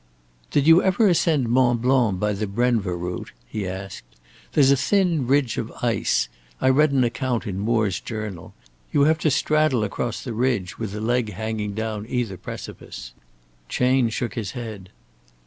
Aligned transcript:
"Did 0.49 0.65
you 0.65 0.81
ever 0.81 1.07
ascend 1.09 1.47
Mont 1.49 1.79
Blanc 1.83 2.19
by 2.19 2.33
the 2.33 2.47
Brenva 2.47 2.95
route?" 2.97 3.31
he 3.45 3.67
asked. 3.67 4.15
"There's 4.53 4.71
a 4.71 4.75
thin 4.75 5.27
ridge 5.27 5.59
of 5.59 5.71
ice 5.83 6.27
I 6.59 6.69
read 6.69 6.91
an 6.91 7.03
account 7.03 7.45
in 7.45 7.59
Moore's 7.59 7.99
'Journal' 7.99 8.55
you 8.91 9.03
have 9.03 9.19
to 9.19 9.29
straddle 9.29 9.83
across 9.83 10.23
the 10.23 10.33
ridge 10.33 10.79
with 10.79 10.95
a 10.95 11.01
leg 11.01 11.33
hanging 11.33 11.75
down 11.75 12.07
either 12.09 12.35
precipice." 12.35 13.13
Chayne 13.69 14.09
shook 14.09 14.33
his 14.33 14.53
head. 14.53 14.89